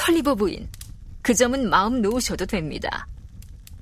털리버 0.00 0.34
부인, 0.34 0.66
그 1.20 1.34
점은 1.34 1.68
마음 1.68 2.00
놓으셔도 2.00 2.46
됩니다. 2.46 3.06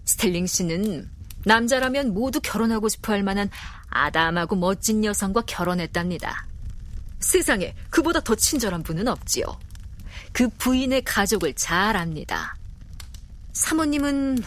스텔링 0.05 0.49
씨는 0.49 1.09
남자라면 1.45 2.13
모두 2.13 2.41
결혼하고 2.41 2.89
싶어 2.89 3.13
할 3.13 3.23
만한 3.23 3.49
아담하고 3.89 4.57
멋진 4.57 5.05
여성과 5.05 5.43
결혼했답니다. 5.43 6.49
세상에 7.21 7.73
그보다 7.89 8.19
더 8.19 8.35
친절한 8.35 8.83
분은 8.83 9.07
없지요. 9.07 9.45
그 10.33 10.49
부인의 10.59 11.03
가족을 11.03 11.55
잘 11.55 11.97
압니다. 11.97 12.57
사모님은 13.53 14.43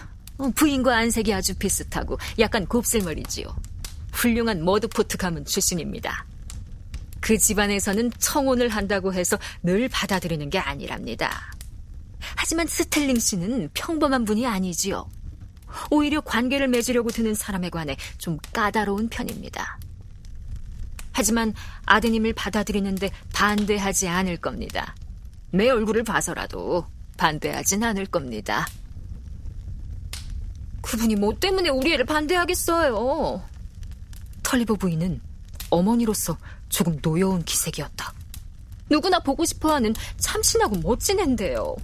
부인과 0.54 0.98
안색이 0.98 1.34
아주 1.34 1.56
비슷하고 1.56 2.20
약간 2.40 2.66
곱슬머리지요. 2.66 3.46
훌륭한 4.12 4.66
머드포트 4.66 5.16
가문 5.16 5.46
출신입니다. 5.46 6.26
그 7.22 7.38
집안에서는 7.38 8.12
청혼을 8.20 8.68
한다고 8.68 9.14
해서 9.14 9.38
늘 9.64 9.88
받아들이는 9.88 10.50
게 10.50 10.60
아니랍니다. 10.60 11.54
하지만 12.36 12.68
스텔링 12.68 13.20
씨는 13.20 13.70
평범한 13.74 14.26
분이 14.26 14.46
아니지요. 14.46 15.10
오히려 15.90 16.22
관계를 16.22 16.68
맺으려고 16.68 17.10
드는 17.10 17.34
사람에 17.34 17.70
관해 17.70 17.96
좀 18.18 18.38
까다로운 18.54 19.10
편입니다. 19.10 19.80
하지만 21.14 21.54
아드님을 21.86 22.34
받아들이는데 22.34 23.12
반대하지 23.34 24.08
않을 24.08 24.38
겁니다. 24.38 24.96
내 25.52 25.70
얼굴을 25.70 26.04
봐서라도 26.04 26.86
반대하진 27.18 27.84
않을 27.84 28.06
겁니다. 28.06 28.66
그분이 30.82 31.16
뭐 31.16 31.34
때문에 31.38 31.70
우리 31.70 31.94
애를 31.94 32.06
반대하겠어요? 32.06 33.44
털리버 34.44 34.76
부인은 34.76 35.22
어머니로서 35.70 36.38
조금 36.70 37.00
노여운 37.02 37.44
기색이었다. 37.44 38.14
누구나 38.90 39.20
보고 39.20 39.46
싶어하는 39.46 39.94
참신하고 40.18 40.78
멋진 40.78 41.20
앤데요. 41.20 41.76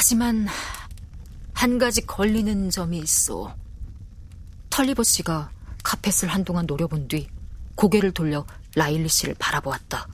하지만 0.00 0.46
한 1.52 1.76
가지 1.76 2.06
걸리는 2.06 2.70
점이 2.70 2.98
있어. 3.00 3.52
털리버 4.70 5.02
씨가 5.02 5.50
카펫을 5.82 6.28
한동안 6.28 6.66
노려본 6.66 7.08
뒤 7.08 7.28
고개를 7.74 8.12
돌려 8.12 8.46
라일리 8.76 9.08
씨를 9.08 9.34
바라보았다. 9.40 10.06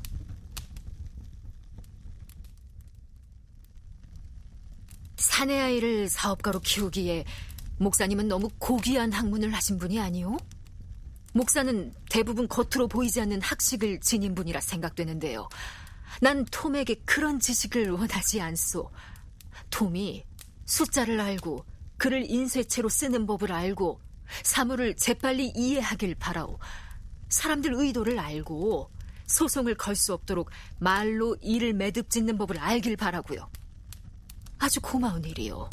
사내 5.19 5.61
아이를 5.61 6.08
사업가로 6.08 6.61
키우기에 6.61 7.27
목사님은 7.77 8.27
너무 8.27 8.48
고귀한 8.58 9.12
학문을 9.12 9.53
하신 9.53 9.77
분이 9.78 10.01
아니오? 10.01 10.39
목사는 11.34 11.92
대부분 12.08 12.48
겉으로 12.48 12.89
보이지 12.89 13.20
않는 13.20 13.42
학식을 13.42 14.01
지닌 14.01 14.34
분이라 14.34 14.62
생각되는데요. 14.62 15.47
난 16.23 16.47
톰에게 16.47 17.03
그런 17.05 17.39
지식을 17.39 17.91
원하지 17.91 18.41
않소. 18.41 18.91
톰이 19.75 20.25
숫자를 20.67 21.20
알고 21.20 21.64
글을 21.97 22.30
인쇄체로 22.30 22.89
쓰는 22.89 23.27
법을 23.27 23.50
알고 23.50 24.00
사물을 24.44 24.94
재빨리 24.94 25.53
이해하길 25.56 26.14
바라오. 26.14 26.61
사람들 27.28 27.75
의도를 27.75 28.20
알고 28.20 28.92
소송을 29.27 29.75
걸 29.75 29.97
수 29.97 30.12
없도록 30.12 30.50
말로 30.78 31.36
일을 31.41 31.72
매듭 31.72 32.08
짓는 32.08 32.39
법을 32.39 32.58
알길 32.58 32.97
바라고요. 32.97 33.50
아주 34.58 34.80
고마운 34.80 35.25
일이요. 35.25 35.69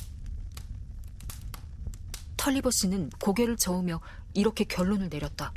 털리버 2.38 2.72
씨는 2.72 3.12
고개를 3.20 3.56
저으며 3.56 4.02
이렇게 4.34 4.64
결론을 4.64 5.10
내렸다. 5.10 5.54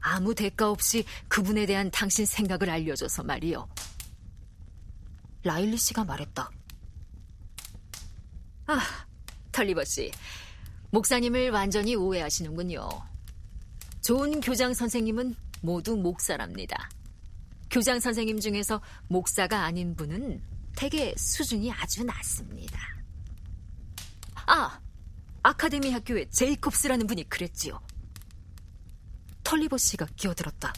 아무 0.00 0.34
대가 0.34 0.70
없이 0.70 1.04
그분에 1.28 1.66
대한 1.66 1.90
당신 1.90 2.24
생각을 2.24 2.70
알려줘서 2.70 3.24
말이요. 3.24 3.68
라일리 5.46 5.76
씨가 5.76 6.04
말했다. 6.04 6.50
아, 8.66 8.80
털리버 9.52 9.84
씨. 9.84 10.10
목사님을 10.90 11.50
완전히 11.50 11.94
오해하시는군요. 11.94 12.88
좋은 14.02 14.40
교장 14.40 14.74
선생님은 14.74 15.36
모두 15.62 15.96
목사랍니다. 15.96 16.90
교장 17.70 18.00
선생님 18.00 18.40
중에서 18.40 18.82
목사가 19.06 19.64
아닌 19.64 19.94
분은 19.94 20.42
대개 20.74 21.14
수준이 21.16 21.70
아주 21.70 22.02
낮습니다. 22.02 22.80
아, 24.46 24.80
아카데미 25.44 25.92
학교의 25.92 26.28
제이콥스라는 26.32 27.06
분이 27.06 27.28
그랬지요. 27.28 27.80
털리버 29.44 29.78
씨가 29.78 30.06
끼어들었다. 30.16 30.72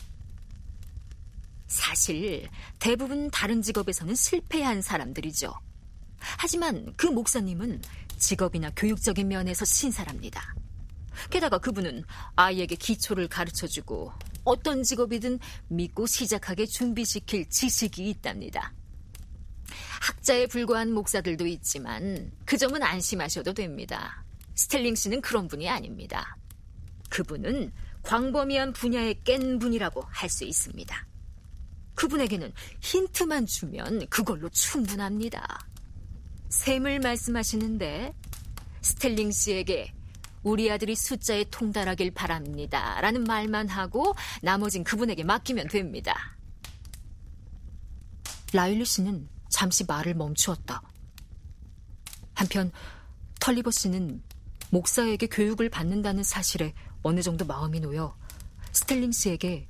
사실 1.69 2.49
대부분 2.79 3.31
다른 3.31 3.63
직업에서는 3.63 4.15
실패한 4.15 4.83
사람들이죠. 4.83 5.53
하지만 6.19 6.93
그 6.97 7.07
목사님은 7.07 7.81
직업이나 8.17 8.71
교육적인 8.75 9.29
면에서 9.29 9.65
신사랍니다. 9.65 10.55
게다가 11.31 11.59
그분은 11.59 12.05
아이에게 12.37 12.75
기초를 12.75 13.29
가르쳐주고 13.29 14.13
어떤 14.45 14.83
직업이든 14.83 15.39
믿고 15.69 16.07
시작하게 16.07 16.67
준비시킬 16.67 17.49
지식이 17.51 18.09
있답니다. 18.11 18.73
학자에 20.01 20.47
불과한 20.47 20.93
목사들도 20.93 21.47
있지만 21.47 22.33
그 22.45 22.57
점은 22.57 22.83
안심하셔도 22.83 23.53
됩니다. 23.53 24.25
스텔링 24.55 24.95
씨는 24.95 25.21
그런 25.21 25.49
분이 25.49 25.69
아닙니다. 25.69 26.37
그분은 27.11 27.73
광범위한 28.03 28.73
분야에 28.73 29.15
깬 29.25 29.59
분이라고 29.59 30.03
할 30.09 30.31
수 30.31 30.45
있습니다. 30.45 31.07
그분에게는 31.99 32.53
힌트만 32.81 33.47
주면 33.47 34.07
그걸로 34.09 34.49
충분합니다. 34.51 35.67
셈을 36.49 37.01
말씀하시는데 37.01 38.15
스텔링 38.83 39.33
씨에게 39.33 39.93
우리 40.45 40.71
아들이 40.71 40.95
숫자에 40.95 41.45
통달하길 41.51 42.13
바랍니다. 42.13 43.01
라는 43.01 43.25
말만 43.25 43.69
하고 43.69 44.15
나머진 44.43 44.85
그분에게 44.85 45.25
맡기면 45.25 45.67
됩니다. 45.67 46.15
라일리 48.53 48.85
씨는 48.85 49.29
잠시 49.49 49.85
말을 49.85 50.15
멈추었다. 50.15 50.81
한편 52.35 52.71
털리버 53.41 53.73
씨는 53.73 54.23
목사에게 54.71 55.27
교육을 55.27 55.69
받는다는 55.69 56.23
사실에 56.23 56.75
어느 57.03 57.23
정도 57.23 57.45
마음이 57.45 57.81
놓여 57.81 58.17
스텔링 58.71 59.11
씨에게 59.11 59.67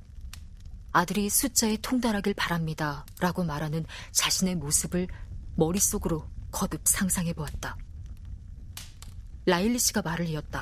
아들이 0.91 1.29
숫자에 1.29 1.77
통달하길 1.81 2.33
바랍니다. 2.33 3.05
라고 3.19 3.43
말하는 3.43 3.85
자신의 4.11 4.55
모습을 4.55 5.07
머릿속으로 5.55 6.27
거듭 6.51 6.87
상상해 6.87 7.33
보았다. 7.33 7.77
라일리 9.45 9.79
씨가 9.79 10.01
말을 10.01 10.27
이었다. 10.27 10.61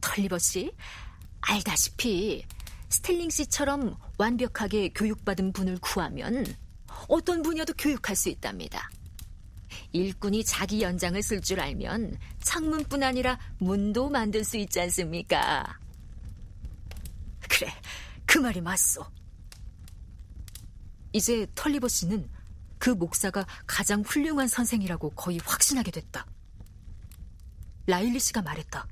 털리버 0.00 0.38
씨, 0.38 0.72
알다시피 1.40 2.44
스텔링 2.88 3.30
씨처럼 3.30 3.96
완벽하게 4.18 4.90
교육받은 4.90 5.52
분을 5.52 5.78
구하면 5.78 6.44
어떤 7.08 7.42
분야도 7.42 7.72
교육할 7.74 8.14
수 8.14 8.28
있답니다. 8.28 8.90
일꾼이 9.92 10.44
자기 10.44 10.82
연장을 10.82 11.22
쓸 11.22 11.40
줄 11.40 11.60
알면 11.60 12.18
창문뿐 12.40 13.02
아니라 13.02 13.38
문도 13.58 14.10
만들 14.10 14.44
수 14.44 14.56
있지 14.56 14.80
않습니까? 14.80 15.78
그래, 17.62 17.72
그 18.26 18.38
말이 18.38 18.60
맞소. 18.60 19.06
이제 21.12 21.46
털리버 21.54 21.86
씨는 21.86 22.28
그 22.78 22.90
목사가 22.90 23.46
가장 23.68 24.02
훌륭한 24.02 24.48
선생이라고 24.48 25.10
거의 25.10 25.38
확신하게 25.44 25.92
됐다. 25.92 26.26
라일리 27.86 28.18
씨가 28.18 28.42
말했다. 28.42 28.88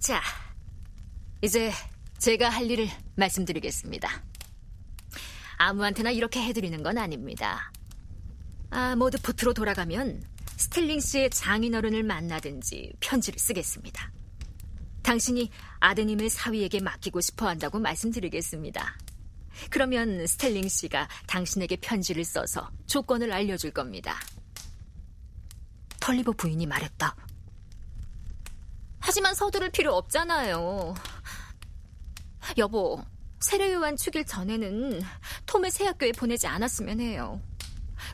자, 0.00 0.20
이제 1.42 1.70
제가 2.18 2.48
할 2.48 2.68
일을 2.68 2.88
말씀드리겠습니다. 3.14 4.08
아무한테나 5.58 6.10
이렇게 6.10 6.42
해드리는 6.42 6.82
건 6.82 6.98
아닙니다. 6.98 7.70
아, 8.70 8.96
모두 8.96 9.16
보트로 9.22 9.54
돌아가면 9.54 10.24
스텔링 10.56 10.98
씨의 10.98 11.30
장인어른을 11.30 12.02
만나든지 12.02 12.94
편지를 12.98 13.38
쓰겠습니다. 13.38 14.15
당신이 15.06 15.52
아드님의 15.78 16.28
사위에게 16.28 16.80
맡기고 16.80 17.20
싶어 17.20 17.46
한다고 17.46 17.78
말씀드리겠습니다. 17.78 18.98
그러면 19.70 20.26
스텔링 20.26 20.66
씨가 20.66 21.06
당신에게 21.28 21.76
편지를 21.76 22.24
써서 22.24 22.68
조건을 22.86 23.32
알려줄 23.32 23.70
겁니다. 23.70 24.18
털리버 26.00 26.32
부인이 26.32 26.66
말했다. 26.66 27.14
하지만 28.98 29.36
서두를 29.36 29.70
필요 29.70 29.94
없잖아요. 29.94 30.94
여보, 32.58 33.00
세례요한 33.38 33.96
축일 33.96 34.26
전에는 34.26 35.00
톰의 35.46 35.70
새 35.70 35.86
학교에 35.86 36.10
보내지 36.10 36.48
않았으면 36.48 36.98
해요. 36.98 37.40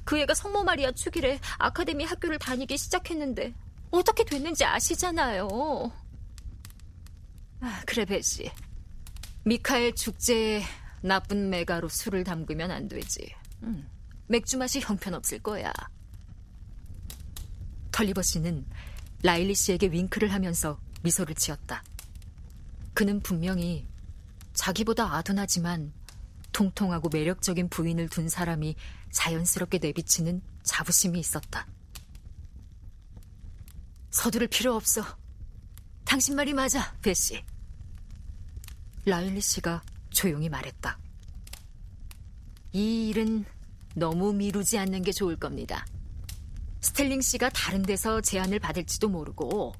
그 0.04 0.18
애가 0.18 0.34
성모 0.34 0.64
마리아 0.64 0.92
축일에 0.92 1.40
아카데미 1.56 2.04
학교를 2.04 2.38
다니기 2.38 2.76
시작했는데 2.76 3.54
어떻게 3.90 4.24
됐는지 4.24 4.66
아시잖아요. 4.66 6.01
아, 7.62 7.80
그래, 7.86 8.04
베시. 8.04 8.50
미카엘 9.44 9.94
축제에 9.94 10.62
나쁜 11.00 11.48
메가로 11.48 11.88
술을 11.88 12.24
담그면 12.24 12.70
안 12.70 12.88
되지. 12.88 13.34
음, 13.62 13.88
맥주 14.26 14.58
맛이 14.58 14.80
형편없을 14.80 15.38
거야. 15.38 15.72
털리버 17.92 18.22
씨는 18.22 18.66
라일리 19.22 19.54
씨에게 19.54 19.88
윙크를 19.88 20.32
하면서 20.32 20.80
미소를 21.02 21.36
지었다. 21.36 21.84
그는 22.94 23.20
분명히 23.20 23.86
자기보다 24.54 25.14
아둔하지만 25.14 25.92
통통하고 26.52 27.10
매력적인 27.10 27.68
부인을 27.68 28.08
둔 28.08 28.28
사람이 28.28 28.74
자연스럽게 29.12 29.78
내비치는 29.78 30.42
자부심이 30.64 31.18
있었다. 31.18 31.66
서두를 34.10 34.48
필요 34.48 34.74
없어. 34.74 35.02
당신 36.04 36.34
말이 36.36 36.52
맞아, 36.52 36.94
베시. 37.02 37.42
라일리 39.04 39.40
씨가 39.40 39.82
조용히 40.10 40.48
말했다. 40.48 40.98
이 42.72 43.08
일은 43.08 43.44
너무 43.94 44.32
미루지 44.32 44.78
않는 44.78 45.02
게 45.02 45.12
좋을 45.12 45.36
겁니다. 45.36 45.84
스텔링 46.80 47.20
씨가 47.20 47.50
다른 47.50 47.82
데서 47.82 48.20
제안을 48.20 48.58
받을지도 48.58 49.08
모르고 49.08 49.74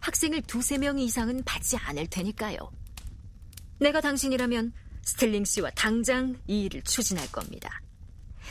학생을 0.00 0.42
두세 0.42 0.78
명 0.78 0.98
이상은 0.98 1.42
받지 1.44 1.76
않을 1.76 2.08
테니까요. 2.08 2.58
내가 3.80 4.00
당신이라면 4.00 4.72
스텔링 5.02 5.44
씨와 5.44 5.70
당장 5.70 6.36
이 6.46 6.64
일을 6.64 6.82
추진할 6.82 7.30
겁니다. 7.32 7.80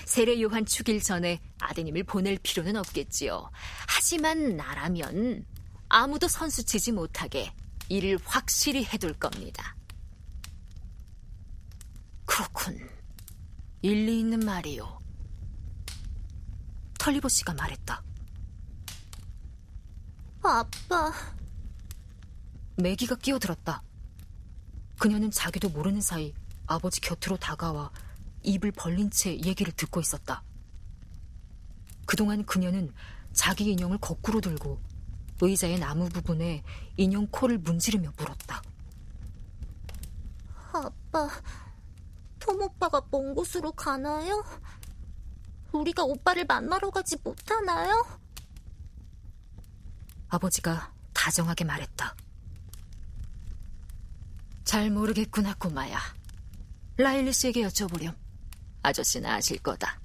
세례 0.06 0.42
요한 0.42 0.66
축일 0.66 1.02
전에 1.02 1.40
아드님을 1.60 2.04
보낼 2.04 2.38
필요는 2.42 2.76
없겠지요. 2.76 3.50
하지만 3.88 4.58
나라면 4.58 5.46
아무도 5.90 6.28
선수치지 6.28 6.92
못하게 6.92 7.52
일을 7.90 8.18
확실히 8.24 8.84
해둘 8.84 9.14
겁니다. 9.14 9.77
그렇군. 12.38 12.88
일리 13.82 14.20
있는 14.20 14.40
말이요. 14.42 15.02
털리버 17.00 17.30
씨가 17.30 17.56
말했다. 17.56 18.04
아빠. 20.44 21.14
매기가 22.76 23.16
끼어들었다. 23.16 23.82
그녀는 25.00 25.32
자기도 25.32 25.70
모르는 25.70 26.00
사이 26.00 26.32
아버지 26.68 27.02
곁으로 27.02 27.38
다가와 27.38 27.90
입을 28.44 28.72
벌린 28.72 29.10
채 29.10 29.32
얘기를 29.32 29.74
듣고 29.74 30.00
있었다. 30.00 30.44
그동안 32.06 32.46
그녀는 32.46 32.94
자기 33.34 33.72
인형을 33.72 33.98
거꾸로 33.98 34.42
들고 34.42 34.80
의자의 35.42 35.80
나무 35.80 36.08
부분에 36.10 36.64
인형 36.98 37.26
코를 37.32 37.58
문지르며 37.58 38.14
물었다. 38.16 38.62
아빠, 40.72 41.30
톰 42.48 42.62
오빠가 42.62 43.02
먼 43.12 43.36
곳으로 43.36 43.74
가나요? 43.74 44.42
우리가 45.74 46.04
오빠를 46.04 46.46
만나러 46.46 46.90
가지 46.90 47.18
못하나요? 47.22 48.08
아버지가 50.30 50.94
다정하게 51.14 51.66
말했다. 51.66 52.16
잘 54.64 54.90
모르겠구나, 54.90 55.56
꼬마야. 55.56 56.00
라일리 56.96 57.34
씨에게 57.34 57.68
여쭤보렴. 57.68 58.16
아저씨는 58.82 59.30
아실 59.30 59.60
거다. 59.60 60.00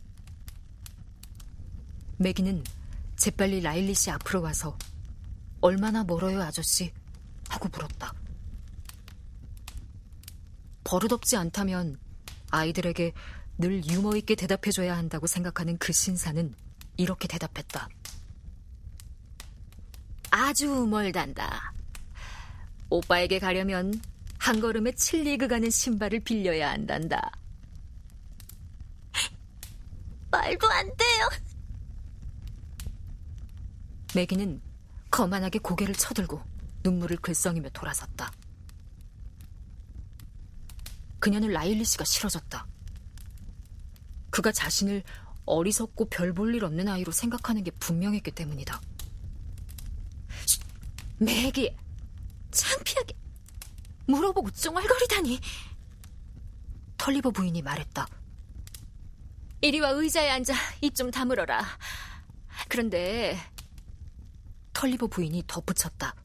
매기는 2.16 2.64
재빨리 3.16 3.60
라일리 3.60 3.94
씨 3.94 4.10
앞으로 4.10 4.42
와서 4.42 4.76
얼마나 5.60 6.02
멀어요, 6.02 6.42
아저씨? 6.42 6.92
하고 7.48 7.68
물었다. 7.68 8.12
버릇없지 10.82 11.36
않다면 11.36 12.01
아이들에게 12.52 13.12
늘 13.58 13.84
유머 13.86 14.16
있게 14.16 14.34
대답해줘야 14.34 14.96
한다고 14.96 15.26
생각하는 15.26 15.76
그 15.78 15.92
신사는 15.92 16.54
이렇게 16.96 17.26
대답했다. 17.26 17.88
아주 20.30 20.86
멀단다. 20.86 21.72
오빠에게 22.90 23.38
가려면 23.38 24.00
한 24.38 24.60
걸음에 24.60 24.92
칠리그 24.92 25.48
가는 25.48 25.70
신발을 25.70 26.20
빌려야 26.20 26.70
한단다. 26.70 27.30
말도 30.30 30.70
안 30.70 30.86
돼요. 30.96 31.28
매기는 34.14 34.60
거만하게 35.10 35.58
고개를 35.58 35.94
쳐들고 35.94 36.42
눈물을 36.82 37.18
글썽이며 37.18 37.70
돌아섰다. 37.70 38.30
그녀는 41.22 41.50
라일리 41.52 41.84
씨가 41.84 42.02
싫어졌다. 42.04 42.66
그가 44.30 44.50
자신을 44.50 45.04
어리석고 45.46 46.06
별 46.08 46.32
볼 46.34 46.52
일 46.56 46.64
없는 46.64 46.88
아이로 46.88 47.12
생각하는 47.12 47.62
게 47.62 47.70
분명했기 47.70 48.32
때문이다. 48.32 48.80
매기, 51.18 51.76
창피하게 52.50 53.14
물어보고 54.08 54.50
쫑알거리다니. 54.50 55.38
털리버 56.98 57.30
부인이 57.30 57.62
말했다. 57.62 58.08
이리 59.60 59.78
와 59.78 59.90
의자에 59.90 60.28
앉아 60.28 60.54
입 60.80 60.96
좀 60.96 61.12
다물어라. 61.12 61.64
그런데 62.68 63.38
털리버 64.72 65.06
부인이 65.06 65.44
덧붙였다. 65.46 66.16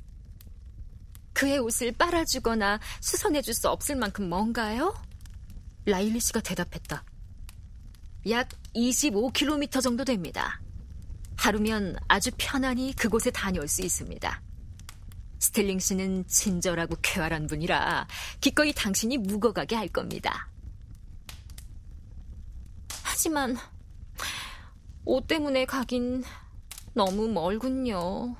그의 1.37 1.59
옷을 1.59 1.91
빨아주거나 1.91 2.79
수선해줄 2.99 3.53
수 3.53 3.69
없을 3.69 3.95
만큼 3.95 4.27
뭔가요? 4.27 4.95
라일리 5.85 6.19
씨가 6.19 6.39
대답했다. 6.39 7.03
약 8.31 8.49
25km 8.75 9.83
정도 9.83 10.03
됩니다. 10.03 10.59
하루면 11.37 11.97
아주 12.07 12.31
편안히 12.39 12.91
그곳에 12.95 13.29
다녀올 13.29 13.67
수 13.67 13.83
있습니다. 13.83 14.41
스텔링 15.37 15.77
씨는 15.77 16.25
친절하고 16.25 16.95
쾌활한 17.03 17.45
분이라 17.45 18.07
기꺼이 18.41 18.73
당신이 18.73 19.19
묵어가게 19.19 19.75
할 19.75 19.89
겁니다. 19.89 20.49
하지만 23.03 23.55
옷 25.05 25.27
때문에 25.27 25.65
가긴 25.65 26.23
너무 26.95 27.27
멀군요. 27.27 28.35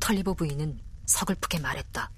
털리버 0.00 0.34
부인은 0.34 0.80
서글프게 1.06 1.60
말했다. 1.60 2.10